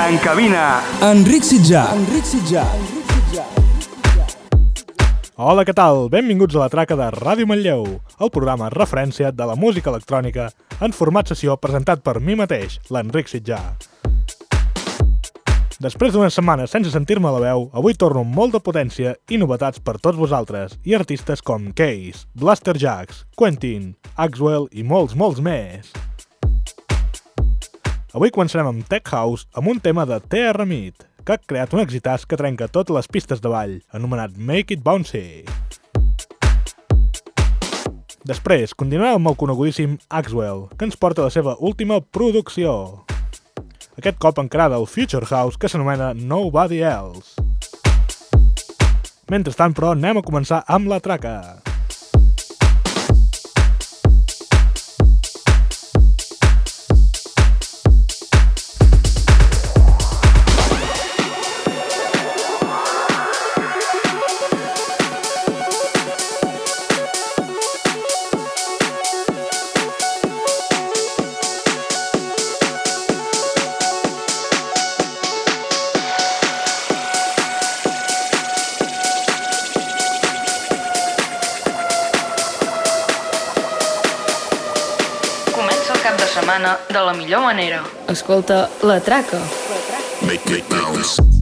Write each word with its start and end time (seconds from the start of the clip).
En 0.00 0.16
cabina, 0.24 0.80
Enric 1.04 1.44
Sitjà. 1.44 1.82
Enric 1.92 2.24
Sitjà. 2.24 2.62
Hola, 5.36 5.64
què 5.68 5.74
tal? 5.76 6.06
Benvinguts 6.08 6.56
a 6.56 6.62
la 6.62 6.68
traca 6.72 6.96
de 6.96 7.10
Ràdio 7.12 7.44
Manlleu, 7.50 7.84
el 8.16 8.30
programa 8.32 8.70
referència 8.72 9.28
de 9.28 9.48
la 9.50 9.58
música 9.60 9.92
electrònica 9.92 10.46
en 10.80 10.96
format 10.96 11.28
sessió 11.28 11.58
presentat 11.60 12.00
per 12.00 12.16
mi 12.16 12.32
mateix, 12.38 12.78
l'Enric 12.88 13.28
Sitjà. 13.28 13.60
Després 15.84 16.16
d'una 16.16 16.32
setmana 16.32 16.64
sense 16.70 16.94
sentir-me 16.94 17.28
a 17.28 17.34
la 17.36 17.44
veu, 17.44 17.68
avui 17.76 17.92
torno 18.00 18.24
amb 18.24 18.32
molt 18.32 18.56
de 18.56 18.62
potència 18.64 19.18
i 19.28 19.36
novetats 19.42 19.84
per 19.84 19.98
tots 19.98 20.16
vosaltres, 20.16 20.78
i 20.88 20.96
artistes 20.96 21.44
com 21.44 21.74
Case, 21.76 22.24
Blaster 22.32 22.78
Jacks, 22.80 23.26
Quentin, 23.36 23.92
Axwell 24.16 24.70
i 24.72 24.86
molts, 24.86 25.12
molts 25.12 25.44
més. 25.44 25.92
Avui 28.14 28.30
començarem 28.30 28.68
amb 28.70 28.84
Tech 28.86 29.08
House 29.10 29.48
amb 29.58 29.72
un 29.72 29.80
tema 29.82 30.04
de 30.06 30.20
TR 30.22 30.62
Meat, 30.70 31.02
que 31.26 31.34
ha 31.34 31.40
creat 31.50 31.72
un 31.74 31.80
exitàs 31.82 32.22
que 32.30 32.38
trenca 32.38 32.68
totes 32.70 32.94
les 32.94 33.08
pistes 33.10 33.42
de 33.42 33.50
ball, 33.50 33.72
anomenat 33.90 34.36
Make 34.38 34.76
It 34.76 34.84
Bouncy. 34.86 35.42
Després, 38.22 38.76
continuarem 38.78 39.18
amb 39.18 39.32
el 39.32 39.38
conegudíssim 39.42 39.98
Axwell, 40.14 40.68
que 40.78 40.86
ens 40.86 40.94
porta 40.94 41.26
la 41.26 41.34
seva 41.34 41.56
última 41.58 41.98
producció. 41.98 43.02
Aquest 43.98 44.22
cop 44.22 44.38
encarada 44.38 44.78
al 44.78 44.86
Future 44.86 45.26
House, 45.26 45.58
que 45.58 45.66
s'anomena 45.66 46.14
Nobody 46.14 46.84
Else. 46.86 47.34
Mentrestant, 49.26 49.74
però, 49.74 49.96
anem 49.98 50.22
a 50.22 50.28
començar 50.30 50.62
amb 50.70 50.86
la 50.86 51.02
traca. 51.02 51.63
De 87.00 87.06
la 87.06 87.12
millor 87.12 87.40
manera. 87.42 87.82
Escolta 88.08 88.68
La 88.82 89.00
Traca. 89.00 89.38
Make 90.22 90.58
it 90.58 90.68
bounce. 90.68 91.20
Make 91.20 91.22
it 91.22 91.24
bounce. 91.24 91.33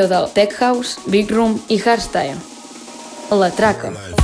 Millor 0.00 0.08
del 0.08 0.32
Tech 0.32 0.54
House, 0.58 0.98
Big 1.06 1.30
Room 1.30 1.60
i 1.68 1.78
Hardstyle. 1.78 2.36
La 3.30 3.50
Traca. 3.50 4.19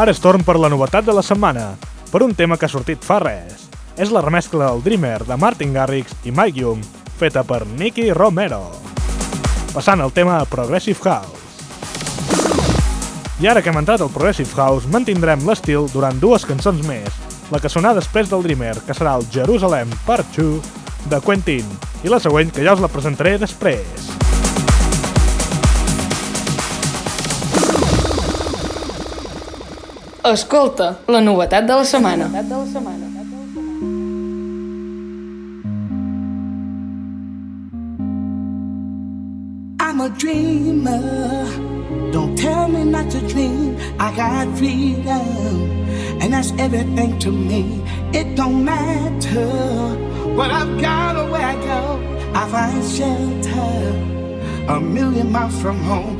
Ara 0.00 0.14
és 0.14 0.20
torn 0.24 0.40
per 0.40 0.54
la 0.56 0.70
novetat 0.72 1.04
de 1.04 1.12
la 1.12 1.20
setmana, 1.20 1.74
per 2.08 2.22
un 2.24 2.30
tema 2.32 2.56
que 2.56 2.64
ha 2.64 2.72
sortit 2.72 3.02
fa 3.04 3.18
res. 3.20 3.66
És 4.00 4.08
la 4.08 4.22
remescla 4.24 4.70
del 4.70 4.80
Dreamer 4.80 5.26
de 5.28 5.36
Martin 5.36 5.74
Garrix 5.76 6.14
i 6.24 6.32
Mike 6.32 6.56
Young, 6.62 6.80
feta 7.20 7.42
per 7.44 7.66
Nicky 7.66 8.06
Romero. 8.16 8.62
Passant 9.74 10.00
al 10.00 10.14
tema 10.16 10.38
Progressive 10.48 11.04
House. 11.04 11.36
I 13.44 13.50
ara 13.52 13.60
que 13.60 13.68
hem 13.68 13.82
entrat 13.82 14.00
al 14.00 14.08
Progressive 14.14 14.56
House, 14.56 14.88
mantindrem 14.88 15.44
l'estil 15.44 15.84
durant 15.92 16.16
dues 16.16 16.48
cançons 16.48 16.80
més, 16.88 17.20
la 17.52 17.60
que 17.60 17.68
sonarà 17.68 18.00
després 18.00 18.32
del 18.32 18.46
Dreamer, 18.48 18.78
que 18.86 18.96
serà 18.96 19.18
el 19.20 19.28
Jerusalem 19.28 19.92
Part 20.08 20.32
2 20.40 21.12
de 21.12 21.20
Quentin, 21.28 21.76
i 22.00 22.08
la 22.08 22.24
següent 22.24 22.56
que 22.56 22.64
ja 22.64 22.72
us 22.72 22.80
la 22.80 22.88
presentaré 22.88 23.36
després. 23.36 24.08
Escolta, 30.22 30.98
la 31.08 31.20
novetat 31.20 31.64
de 31.66 31.74
la 31.74 31.84
setmana. 31.84 32.26
I'm 39.80 40.00
a 40.00 40.08
dreamer. 40.18 41.46
Don't 42.12 42.36
tell 42.36 42.68
me 42.68 42.84
not 42.84 43.10
to 43.10 43.20
dream. 43.28 43.78
I 43.98 44.14
got 44.14 44.58
freedom, 44.58 45.86
and 46.20 46.34
that's 46.34 46.52
everything 46.58 47.18
to 47.20 47.30
me. 47.32 47.82
It 48.12 48.36
don't 48.36 48.62
matter 48.62 49.48
what 50.36 50.50
I've 50.50 50.78
got 50.82 51.16
or 51.16 51.30
where 51.30 51.46
I 51.46 51.54
go. 51.54 51.98
I 52.34 52.46
find 52.48 52.84
shelter 52.84 54.10
a 54.68 54.78
million 54.80 55.32
miles 55.32 55.58
from 55.62 55.78
home. 55.78 56.19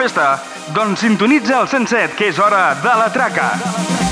festa? 0.00 0.38
Doncs 0.72 1.02
sintonitza 1.04 1.60
el 1.60 1.68
107, 1.68 2.14
que 2.16 2.30
és 2.32 2.38
hora 2.38 2.70
de 2.80 2.94
la 3.02 3.10
traca. 3.12 3.50
De 3.58 3.66
la 3.66 3.98
traca. 3.98 4.09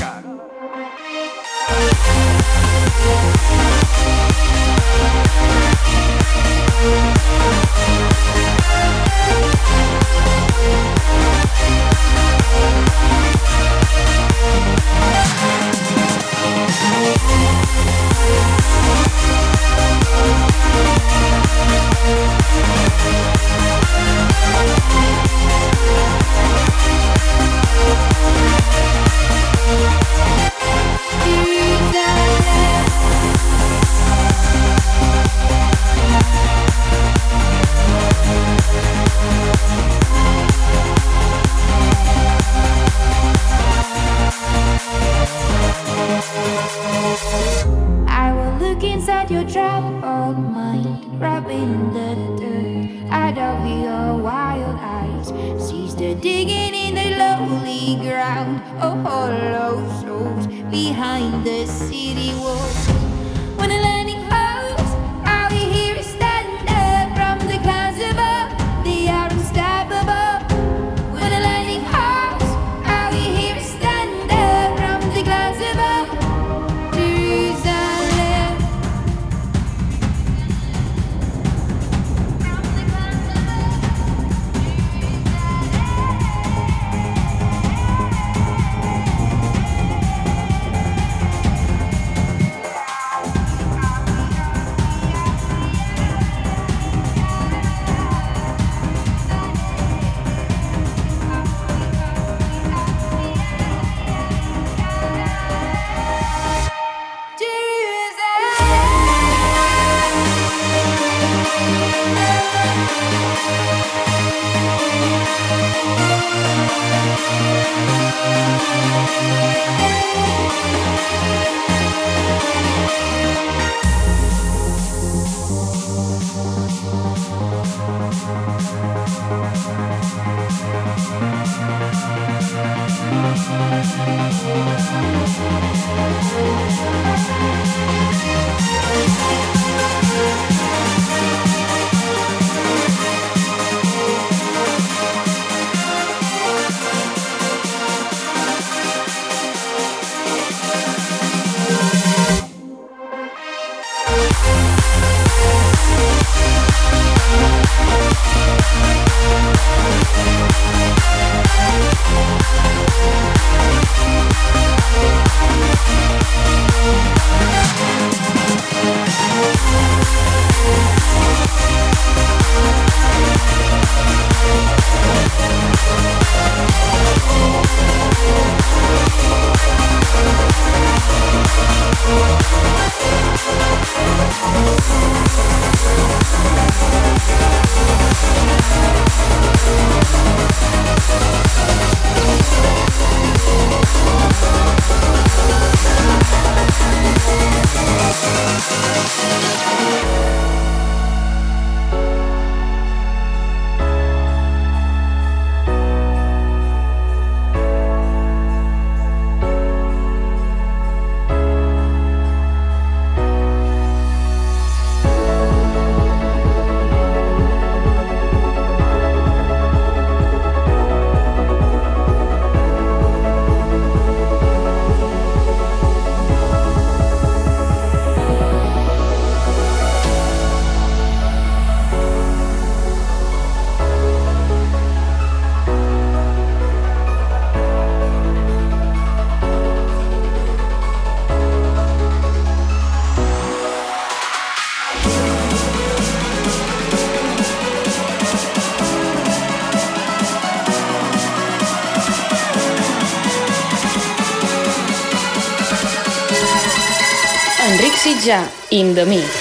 Sitjà, 258.79 258.85
in 258.87 258.95
the 258.95 259.05
mix. 259.05 259.38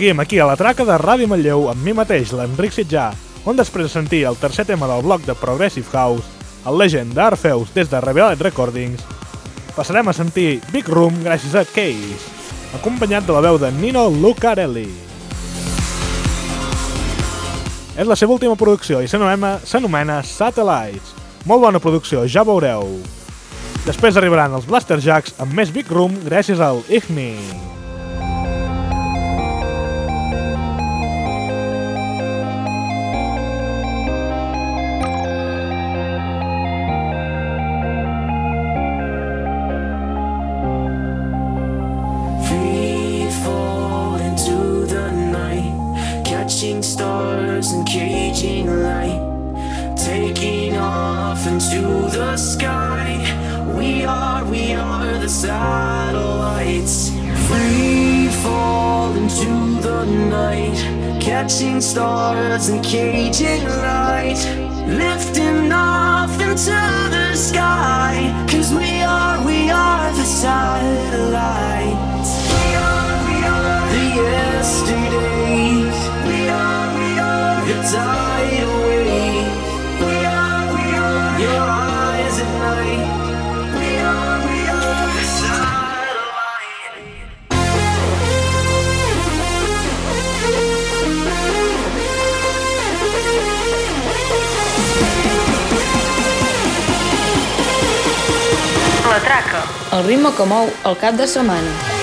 Seguim 0.00 0.20
aquí 0.20 0.38
a 0.38 0.46
la 0.48 0.56
traca 0.56 0.80
de 0.88 0.94
Ràdio 0.96 1.28
Manlleu 1.28 1.66
amb 1.68 1.82
mi 1.84 1.92
mateix, 1.92 2.30
l'Enric 2.32 2.72
Sitjà, 2.72 3.10
on 3.44 3.58
després 3.58 3.84
de 3.84 3.90
sentir 3.92 4.22
el 4.24 4.38
tercer 4.40 4.64
tema 4.64 4.86
del 4.88 5.02
bloc 5.04 5.26
de 5.26 5.34
Progressive 5.36 5.92
House, 5.92 6.24
el 6.64 6.78
Legend 6.80 7.12
d'Arfeus 7.12 7.74
des 7.74 7.90
de 7.90 8.00
Revealed 8.00 8.40
Recordings, 8.40 9.02
passarem 9.76 10.08
a 10.08 10.14
sentir 10.16 10.62
Big 10.72 10.88
Room 10.88 11.18
gràcies 11.20 11.52
a 11.52 11.66
Case, 11.68 12.16
acompanyat 12.80 13.28
de 13.28 13.36
la 13.36 13.42
veu 13.44 13.60
de 13.60 13.68
Nino 13.76 14.06
Lucarelli. 14.08 14.88
És 17.92 18.08
la 18.08 18.16
seva 18.16 18.38
última 18.38 18.56
producció 18.56 19.02
i 19.04 19.10
s'anomena 19.12 20.22
Satellites. 20.24 21.12
Molt 21.44 21.66
bona 21.66 21.82
producció, 21.84 22.24
ja 22.24 22.40
veureu. 22.48 22.96
Després 23.84 24.16
arribaran 24.16 24.56
els 24.56 24.64
Blaster 24.64 24.96
Jacks 24.96 25.36
amb 25.36 25.52
més 25.52 25.76
Big 25.76 25.92
Room 25.92 26.16
gràcies 26.24 26.64
al 26.64 26.80
Igni. 26.88 27.69
Que 100.40 100.46
mou 100.48 100.70
el 100.88 100.96
cap 100.96 101.20
de 101.20 101.26
setmana. 101.28 101.99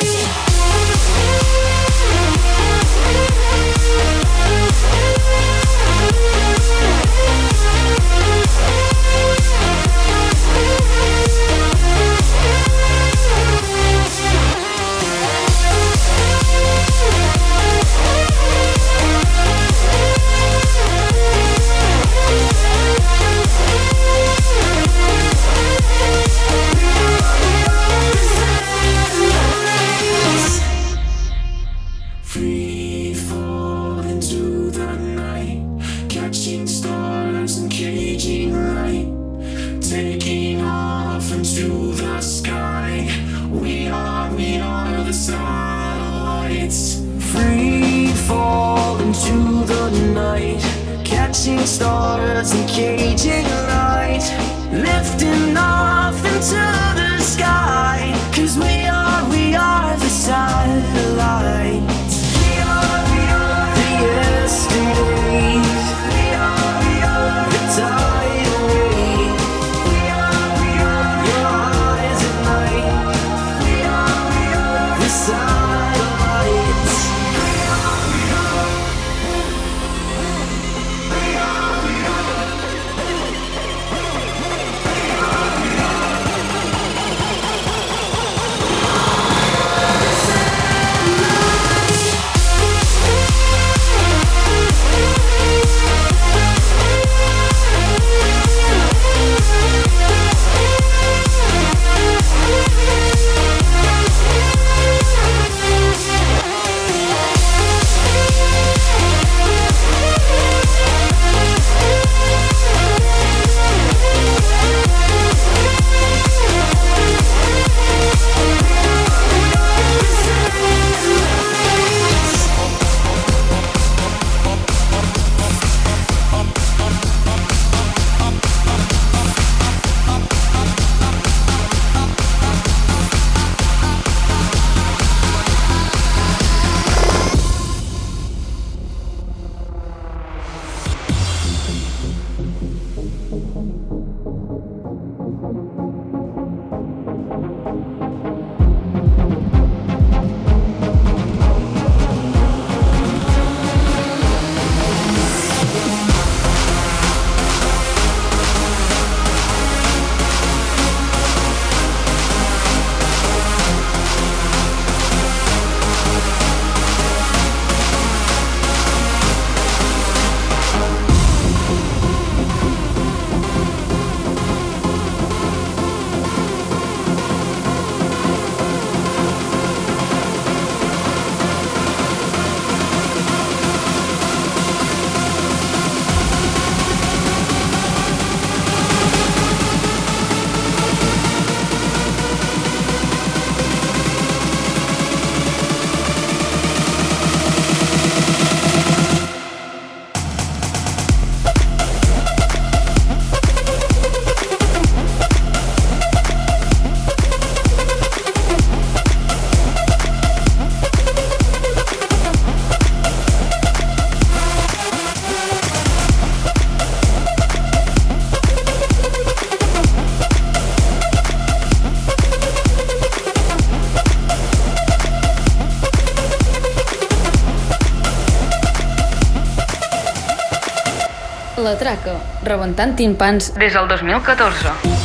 La 231.88 231.96
Traca, 231.96 232.18
rebentant 232.44 232.98
timpans 233.00 233.54
des 233.62 233.80
del 233.80 233.88
2014. 233.88 234.97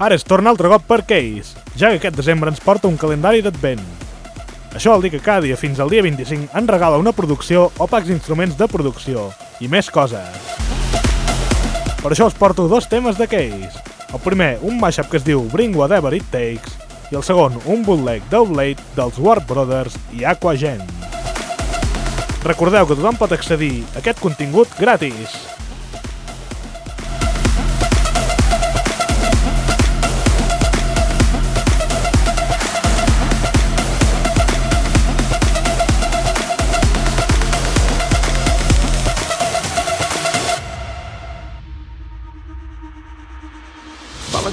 Ara 0.00 0.16
es 0.16 0.22
torna 0.24 0.48
altre 0.48 0.70
cop 0.72 0.86
per 0.88 1.02
Case, 1.04 1.58
ja 1.76 1.90
que 1.90 1.98
aquest 1.98 2.16
desembre 2.16 2.48
ens 2.48 2.62
porta 2.64 2.88
un 2.88 2.96
calendari 2.96 3.42
d'advent. 3.44 3.82
Això 4.72 4.94
vol 4.94 5.02
dir 5.04 5.10
que 5.12 5.20
cada 5.20 5.44
dia 5.44 5.58
fins 5.60 5.76
al 5.76 5.92
dia 5.92 6.00
25 6.00 6.56
en 6.56 6.70
regala 6.70 6.96
una 6.96 7.12
producció 7.12 7.66
o 7.76 7.86
packs 7.90 8.08
d'instruments 8.08 8.56
de 8.56 8.68
producció 8.72 9.26
i 9.60 9.68
més 9.68 9.92
coses. 9.92 10.48
Per 12.00 12.14
això 12.14 12.30
us 12.30 12.38
porto 12.38 12.64
dos 12.64 12.88
temes 12.88 13.20
de 13.20 13.28
Case. 13.28 13.84
El 14.08 14.24
primer, 14.24 14.54
un 14.64 14.80
mashup 14.80 15.12
que 15.12 15.20
es 15.20 15.28
diu 15.28 15.44
Bring 15.52 15.76
Whatever 15.76 16.14
It 16.16 16.32
Takes, 16.32 16.80
i 17.12 17.20
el 17.20 17.26
segon, 17.26 17.60
un 17.68 17.84
bootleg 17.84 18.24
d'Oblate 18.32 18.96
dels 18.96 19.20
Warp 19.20 19.52
Brothers 19.52 20.00
i 20.16 20.24
Aqua 20.24 20.56
Gen. 20.56 20.80
Recordeu 22.48 22.88
que 22.88 22.96
tothom 22.96 23.20
pot 23.20 23.36
accedir 23.36 23.82
a 23.92 24.00
aquest 24.00 24.24
contingut 24.24 24.72
gratis. 24.80 25.49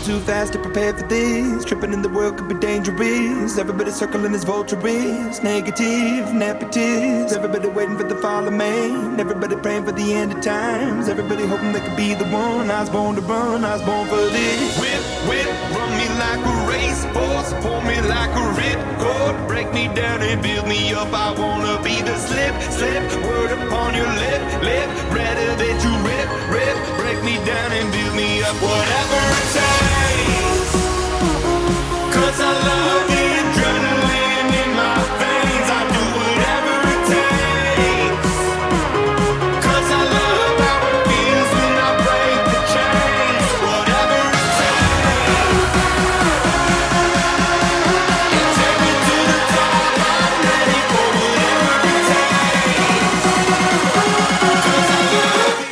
Too 0.07 0.19
fast, 0.21 0.53
get 0.53 0.63
prepared 0.63 0.97
for 0.97 1.05
this. 1.07 1.65
Tripping 1.65 1.91
in 1.91 2.01
the 2.01 2.07
world 2.07 2.37
could 2.37 2.47
be 2.47 2.55
dangerous. 2.55 3.57
Everybody 3.57 3.91
circling 3.91 4.33
as 4.33 4.45
vultures. 4.45 5.43
Negative, 5.43 6.33
negatives. 6.33 7.33
Everybody 7.33 7.67
waiting 7.67 7.97
for 7.97 8.05
the 8.05 8.15
fall 8.15 8.47
of 8.47 8.53
man. 8.53 9.19
Everybody 9.19 9.57
praying 9.57 9.83
for 9.83 9.91
the 9.91 10.13
end 10.13 10.31
of 10.31 10.39
times. 10.41 11.09
Everybody 11.09 11.45
hoping 11.45 11.73
they 11.73 11.81
could 11.81 11.97
be 11.97 12.13
the 12.13 12.23
one. 12.23 12.71
I 12.71 12.79
was 12.79 12.89
born 12.89 13.15
to 13.15 13.21
run, 13.21 13.65
I 13.65 13.73
was 13.73 13.81
born 13.81 14.07
for 14.07 14.23
this. 14.31 14.79
Whip, 14.79 15.03
whip, 15.27 15.49
run 15.75 15.91
me 15.99 16.07
like 16.23 16.39
a 16.39 16.55
racehorse. 16.71 17.51
Pull 17.59 17.81
me 17.81 17.99
like 18.07 18.31
a 18.31 18.45
ripcord. 18.55 19.47
Break 19.49 19.73
me 19.73 19.93
down 19.93 20.21
and 20.21 20.41
build 20.41 20.69
me 20.69 20.93
up. 20.93 21.11
I 21.11 21.37
wanna 21.37 21.83
be 21.83 22.01
the 22.01 22.15
slip, 22.17 22.55
slip. 22.71 23.03
Word 23.27 23.51
upon 23.59 23.93
your 23.93 24.07
lip, 24.23 24.41
lip. 24.63 24.87
Rather 25.11 25.49
that 25.59 25.77
you 25.83 25.93
rip, 26.07 26.27
rip. 26.55 26.77
Break 26.95 27.19
me 27.25 27.35
down 27.45 27.71
and 27.73 27.91
build 27.91 28.15
me 28.15 28.41
up. 28.43 28.55
Whatever 28.63 29.19
it 29.35 29.47
takes. 29.51 29.96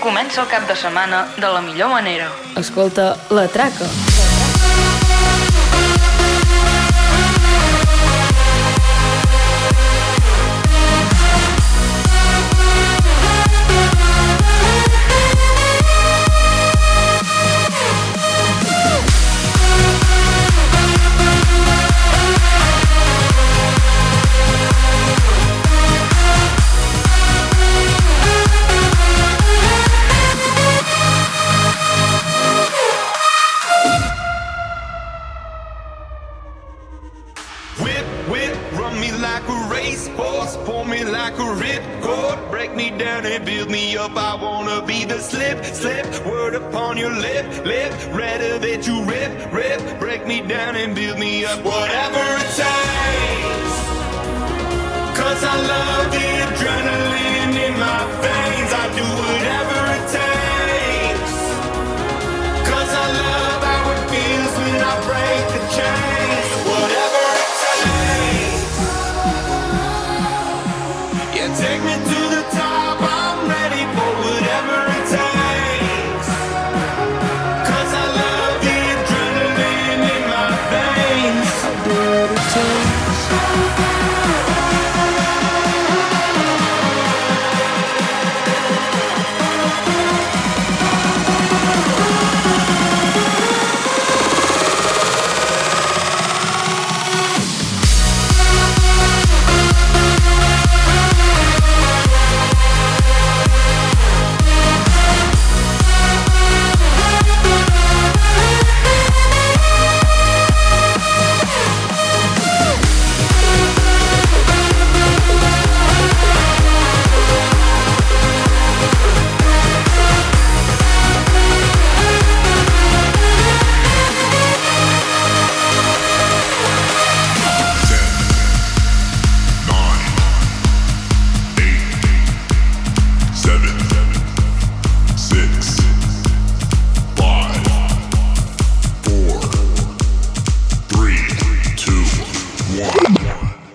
Comença 0.01 0.41
el 0.41 0.47
cap 0.47 0.67
de 0.69 0.75
setmana 0.77 1.25
de 1.37 1.47
la 1.47 1.61
millor 1.61 1.89
manera. 1.89 2.29
Escolta 2.57 3.15
La 3.29 3.47
Traca. 3.47 4.14
Slip, 45.25 45.65
slip, 45.65 46.25
word 46.25 46.53
upon 46.53 46.97
your 46.97 47.11
lip, 47.11 47.65
lip, 47.65 47.91
rather 48.13 48.59
that 48.59 48.85
you 48.85 49.03
rip, 49.05 49.31
rip, 49.51 49.99
break 49.99 50.27
me 50.27 50.41
down 50.41 50.75
and 50.75 50.93
build 50.93 51.17
me 51.17 51.24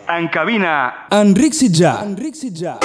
En 0.08 0.28
cabina, 0.28 1.06
Enric 1.10 1.54
Sitjar. 1.54 2.04
Enric 2.04 2.34
Sitjar. 2.34 2.78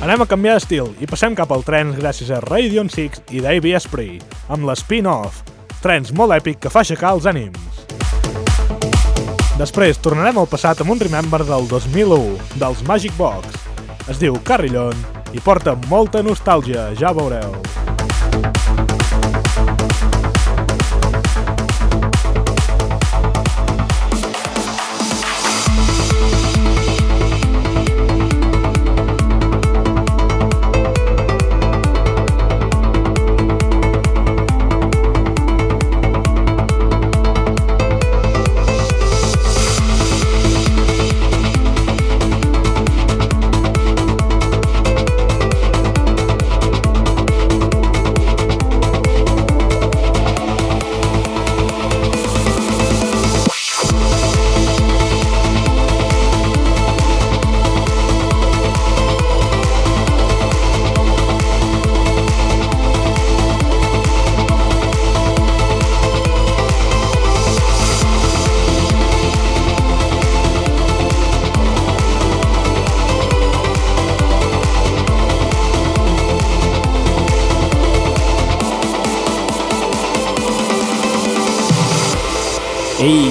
Anem 0.00 0.22
a 0.24 0.24
canviar 0.24 0.54
d'estil 0.56 0.94
i 1.04 1.06
passem 1.08 1.34
cap 1.36 1.50
al 1.52 1.60
trens 1.60 1.98
gràcies 1.98 2.30
a 2.32 2.38
Radion 2.40 2.88
6 2.88 3.18
i 3.36 3.42
Davey 3.44 3.74
Esprit, 3.76 4.24
amb 4.48 4.64
l'Spin-Off, 4.64 5.42
trens 5.84 6.14
molt 6.16 6.32
èpic 6.38 6.56
que 6.62 6.72
fa 6.72 6.80
aixecar 6.80 7.10
els 7.18 7.28
ànims. 7.28 7.82
Després 9.60 10.00
tornarem 10.00 10.40
al 10.40 10.48
passat 10.48 10.80
amb 10.80 10.94
un 10.94 11.02
Remember 11.04 11.42
del 11.44 11.68
2001, 11.68 12.56
dels 12.62 12.80
Magic 12.88 13.12
Box. 13.20 13.60
Es 14.08 14.16
diu 14.22 14.40
Carrillon 14.40 14.96
i 15.36 15.44
porta 15.44 15.76
molta 15.92 16.24
nostàlgia, 16.24 16.88
ja 16.96 17.12
veureu. 17.12 17.60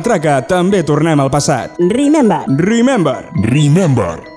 La 0.00 0.04
traca 0.06 0.38
també 0.48 0.80
tornem 0.86 1.20
al 1.20 1.28
passat. 1.28 1.76
Remember. 1.92 2.40
Remember. 2.64 3.28
Remember. 3.52 4.29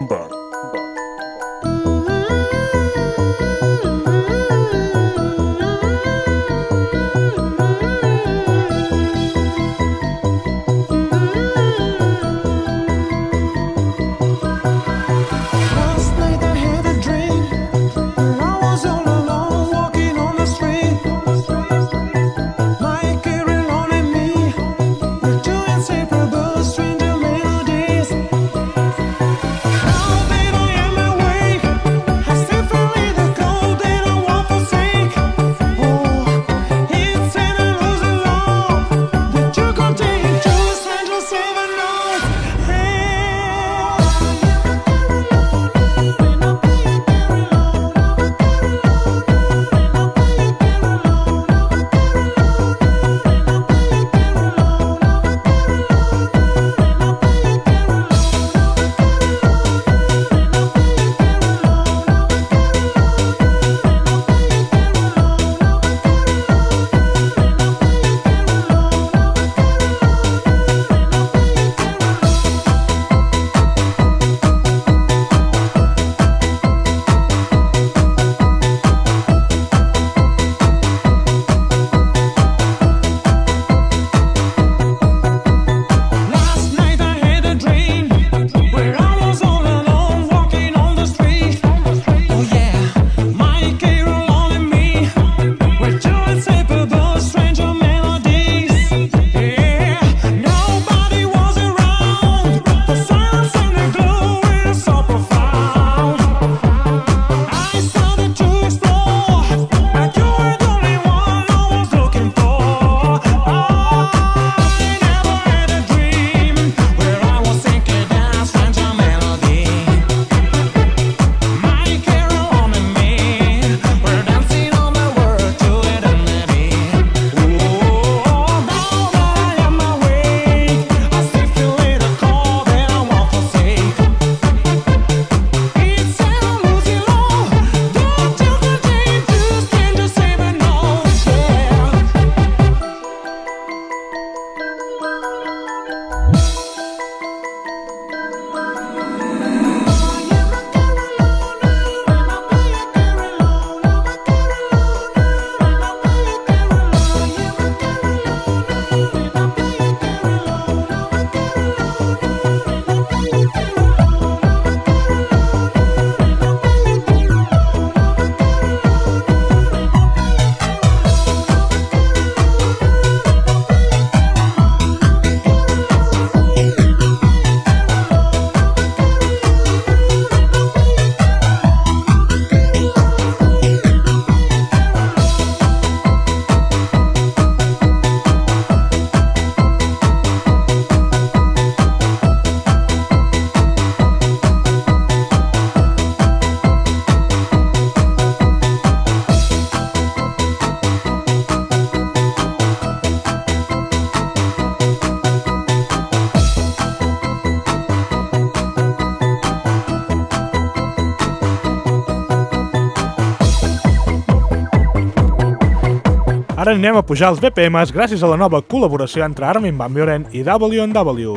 Anirem 216.74 216.96
a 216.98 217.04
pujar 217.06 217.28
els 217.30 217.38
BPMs 217.38 217.92
gràcies 217.94 218.24
a 218.26 218.30
la 218.32 218.38
nova 218.40 218.58
col·laboració 218.66 219.22
entre 219.22 219.46
Armin 219.46 219.76
Van 219.78 219.94
Buren 219.94 220.24
i 220.34 220.40
W&W, 220.42 221.34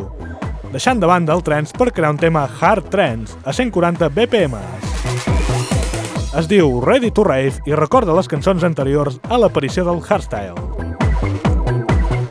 deixant 0.73 1.03
de 1.03 1.11
banda 1.11 1.35
el 1.37 1.43
trance 1.45 1.77
per 1.77 1.91
crear 1.93 2.15
un 2.15 2.21
tema 2.23 2.47
hard 2.49 2.87
trance 2.89 3.37
a 3.45 3.53
140 3.53 4.09
BPMs. 4.17 4.95
Es 6.41 6.49
diu 6.49 6.81
Ready 6.81 7.11
to 7.13 7.27
Rave 7.29 7.61
i 7.69 7.77
recorda 7.77 8.17
les 8.17 8.31
cançons 8.33 8.65
anteriors 8.65 9.19
a 9.29 9.37
l'aparició 9.37 9.85
del 9.85 10.01
hardstyle. 10.01 10.57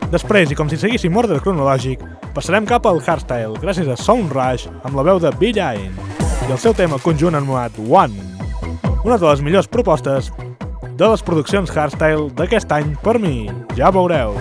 Després, 0.10 0.49
i 0.49 0.58
com 0.58 0.66
si 0.74 0.82
seguíssim 0.82 1.14
ordre 1.22 1.38
cronològic, 1.45 2.01
passarem 2.34 2.66
cap 2.66 2.89
al 2.89 3.03
hardstyle 3.06 3.62
gràcies 3.62 3.86
a 3.86 3.99
Sound 4.01 4.34
Rush 4.34 4.66
amb 4.82 4.97
la 4.97 5.06
veu 5.12 5.22
de 5.22 5.30
Bill 5.38 5.62
Ain 5.62 5.93
i 6.47 6.49
el 6.49 6.58
seu 6.58 6.74
tema 6.74 6.97
conjunt 7.06 7.38
anomenat 7.38 7.78
One, 7.86 8.18
una 9.03 9.22
de 9.22 9.30
les 9.30 9.45
millors 9.45 9.70
propostes 9.70 10.34
de 10.96 11.10
les 11.12 11.24
produccions 11.28 11.72
hardstyle 11.76 12.30
d'aquest 12.38 12.72
any 12.72 12.96
per 13.04 13.20
mi, 13.20 13.50
ja 13.80 13.91
veureu. 13.96 14.39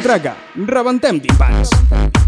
La 0.00 0.04
traca, 0.04 0.32
rebentem 0.56 1.18
timpans. 1.20 1.68
El 1.92 2.19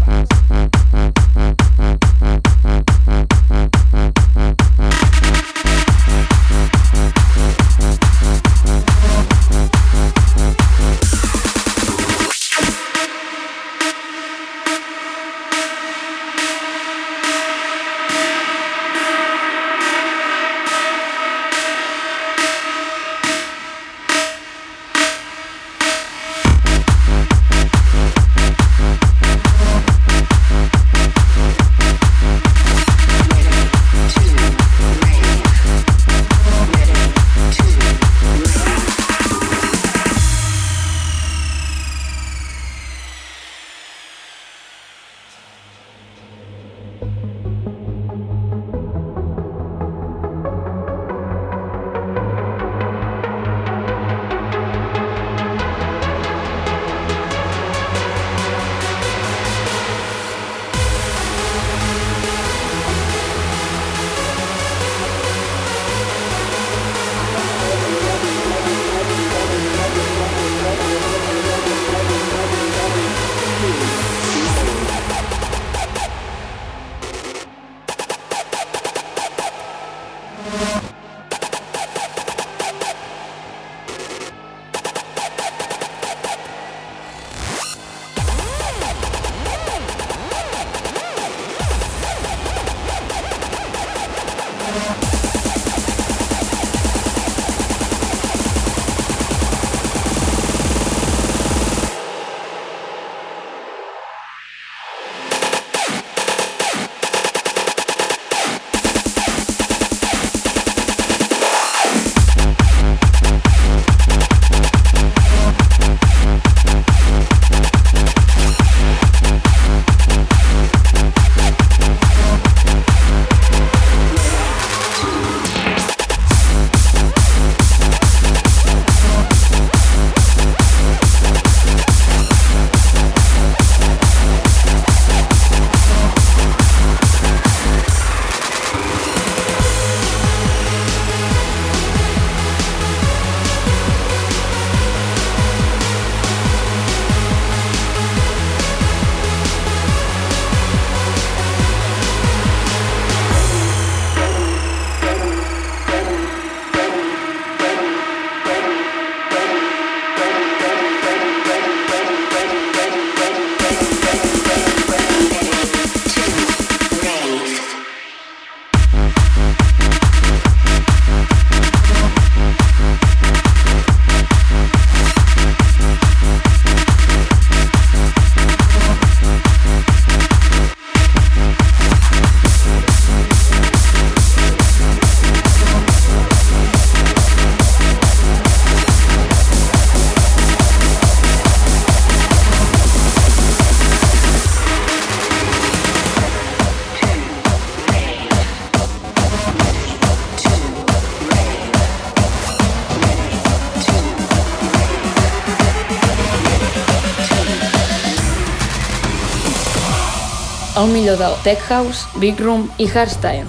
millor 211.13 211.17
del 211.17 211.41
Tech 211.43 211.61
House, 211.69 212.07
Big 212.19 212.39
Room 212.39 212.71
i 212.77 212.87
Hardstyle. 212.87 213.45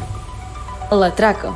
La 0.90 1.10
traca. 1.10 1.48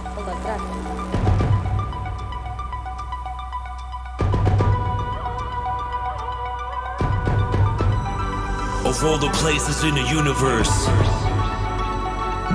Of 8.84 9.04
all 9.04 9.18
the 9.18 9.30
places 9.38 9.84
in 9.84 9.94
the 9.94 10.08
universe, 10.10 10.86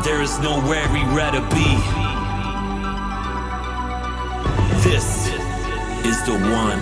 there 0.04 0.22
is 0.22 0.40
nowhere 0.40 0.88
we'd 0.92 1.08
rather 1.16 1.42
be. 1.54 1.78
This 4.84 5.30
is 6.06 6.18
the 6.26 6.38
one. 6.52 6.82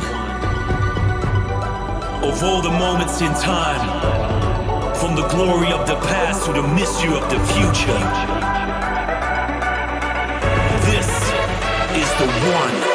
Of 2.24 2.44
all 2.44 2.62
the 2.62 2.72
moments 2.72 3.22
in 3.22 3.34
time, 3.34 4.31
from 5.02 5.16
the 5.16 5.28
glory 5.30 5.72
of 5.72 5.88
the 5.88 5.96
past 5.96 6.46
to 6.46 6.54
the 6.54 6.62
mystery 6.62 7.12
of 7.18 7.28
the 7.28 7.40
future, 7.56 7.98
this 10.86 11.10
is 11.98 12.10
the 12.20 12.28
one. 12.54 12.91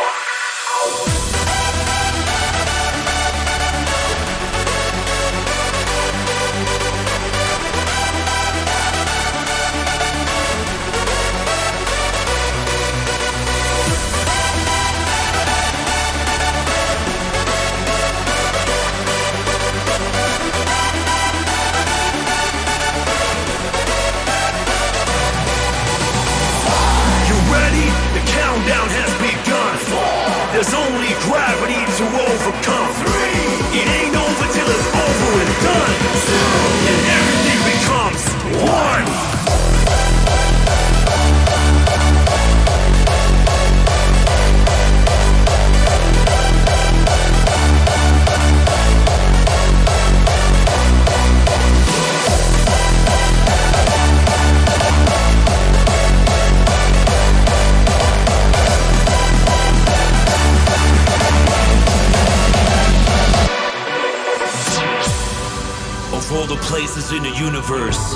places 66.87 67.11
in 67.11 67.23
the 67.25 67.31
universe. 67.31 68.15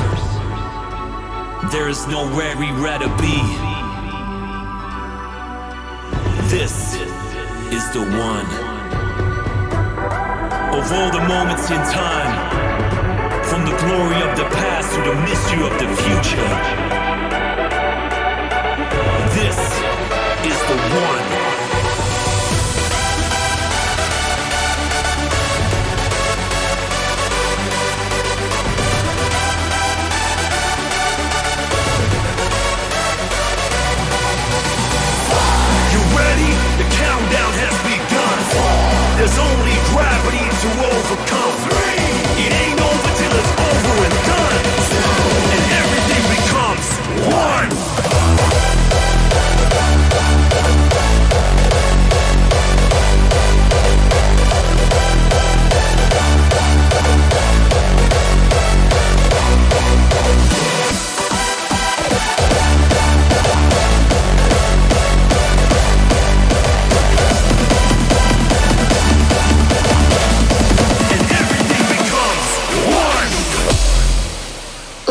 There 1.72 1.88
is 1.88 2.06
nowhere 2.06 2.56
we'd 2.56 2.70
be. 3.18 3.38
This 6.54 6.94
is 7.74 7.84
the 7.92 8.04
one. 8.30 8.46
Of 10.78 10.92
all 10.92 11.10
the 11.10 11.24
moments 11.26 11.68
in 11.70 11.82
time, 11.98 12.32
from 13.42 13.64
the 13.64 13.76
glory 13.78 14.22
of 14.22 14.36
the 14.38 14.44
past 14.54 14.94
to 14.94 15.02
the 15.02 15.16
mystery 15.26 15.66
of 15.66 15.72
the 15.80 15.88
future. 16.04 16.89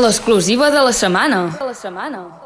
L'exclusiva 0.10 0.72
de 0.72 0.82
la 0.82 0.92
setmana. 0.92 1.40
De 1.60 1.66
la 1.66 1.74
setmana. 1.78 2.39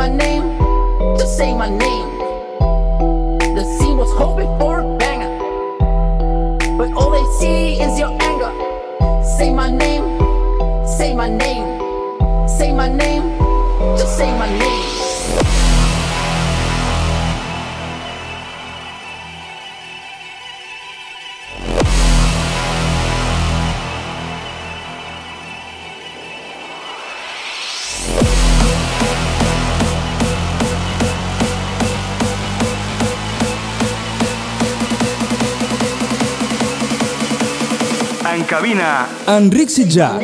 my 0.00 0.08
name, 0.08 0.56
just 1.18 1.36
say 1.36 1.54
my 1.54 1.68
name. 1.68 2.08
The 3.54 3.64
scene 3.76 3.98
was 3.98 4.10
hoping 4.16 4.48
Marina. 38.70 39.08
Enric 39.26 39.68
Sitjar. 39.68 40.16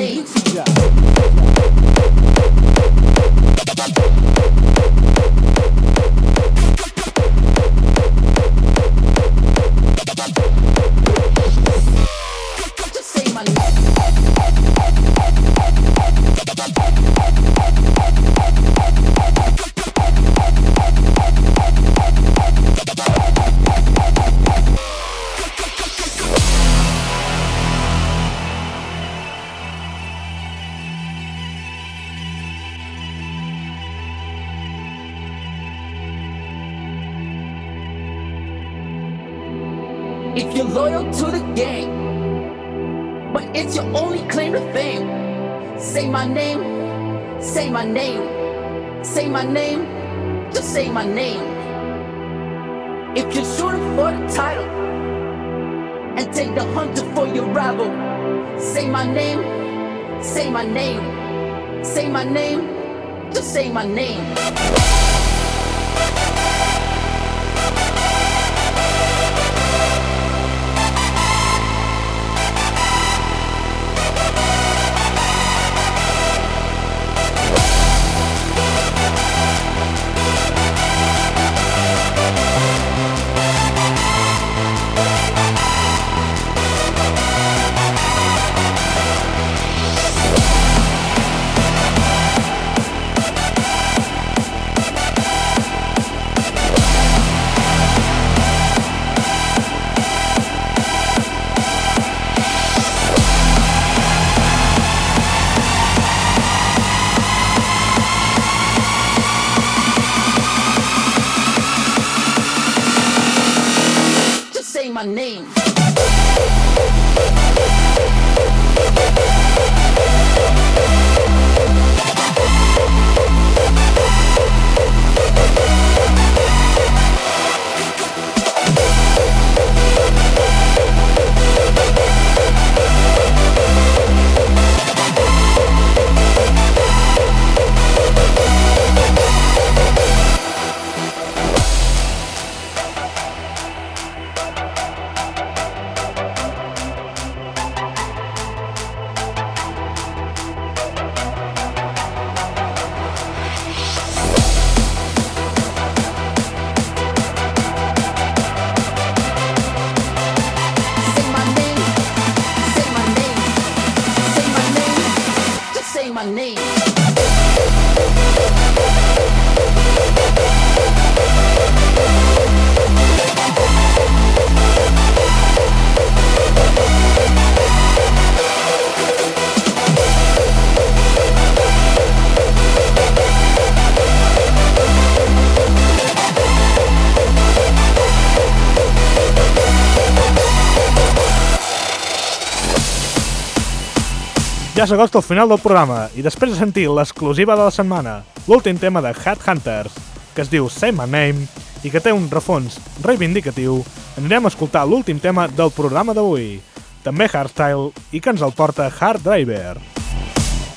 Ja 194.76 194.84
s'acosta 194.84 195.16
el 195.16 195.24
final 195.24 195.48
del 195.48 195.62
programa 195.62 196.02
i 196.20 196.20
després 196.20 196.50
de 196.52 196.58
sentir 196.58 196.82
l'exclusiva 196.92 197.54
de 197.56 197.64
la 197.64 197.72
setmana, 197.72 198.18
l'últim 198.44 198.76
tema 198.76 199.00
de 199.00 199.14
Headhunters, 199.16 199.94
que 200.34 200.42
es 200.44 200.50
diu 200.52 200.66
Say 200.68 200.92
My 200.92 201.06
Name 201.08 201.46
i 201.80 201.88
que 201.88 202.02
té 202.04 202.12
un 202.12 202.26
refons 202.28 202.76
reivindicatiu, 203.00 203.78
anirem 204.20 204.44
a 204.44 204.50
escoltar 204.52 204.82
l'últim 204.84 205.16
tema 205.16 205.46
del 205.48 205.72
programa 205.72 206.12
d'avui, 206.12 206.58
també 207.00 207.24
hardstyle 207.24 207.88
i 208.12 208.20
que 208.20 208.34
ens 208.34 208.44
el 208.44 208.52
porta 208.52 208.90
Hard 208.92 209.24
Driver. 209.24 209.78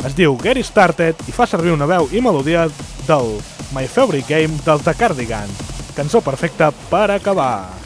Es 0.08 0.16
diu 0.16 0.40
Get 0.40 0.62
It 0.64 0.70
Started 0.70 1.28
i 1.28 1.36
fa 1.36 1.50
servir 1.50 1.76
una 1.76 1.90
veu 1.90 2.08
i 2.16 2.24
melodia 2.24 2.70
del 3.04 3.36
My 3.76 3.84
Favorite 3.84 4.32
Game 4.32 4.64
dels 4.64 4.88
The 4.88 4.96
Cardigans, 4.96 5.60
cançó 6.00 6.24
perfecta 6.24 6.72
per 6.88 7.10
acabar. 7.20 7.79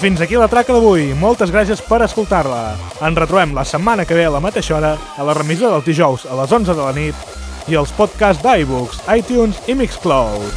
Fins 0.00 0.20
aquí 0.24 0.32
la 0.40 0.46
traca 0.48 0.72
d'avui. 0.72 1.10
Moltes 1.20 1.50
gràcies 1.52 1.82
per 1.84 1.98
escoltar-la. 2.06 2.60
Ens 3.04 3.18
retrobem 3.20 3.52
la 3.52 3.66
setmana 3.68 4.06
que 4.08 4.16
ve 4.16 4.24
a 4.24 4.30
la 4.32 4.40
mateixa 4.40 4.78
hora, 4.78 4.94
a 4.96 5.26
la 5.28 5.34
remissió 5.36 5.68
dels 5.68 5.84
dijous 5.84 6.24
a 6.24 6.38
les 6.40 6.54
11 6.56 6.72
de 6.72 6.80
la 6.80 6.94
nit 6.96 7.68
i 7.68 7.76
als 7.76 7.92
podcasts 7.92 8.40
d'iBooks, 8.40 9.04
iTunes 9.12 9.60
i 9.68 9.76
Mixcloud. 9.76 10.48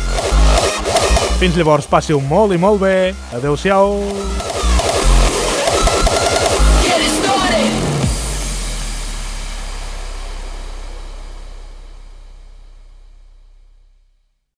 Fins 1.44 1.60
llavors, 1.60 1.92
passi-ho 1.92 2.24
molt 2.24 2.56
i 2.56 2.62
molt 2.62 2.80
bé. 2.88 2.98
Adéu-siau. 3.36 4.53